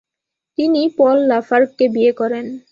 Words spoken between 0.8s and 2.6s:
পল লাফার্গকে বিয়ে করেন।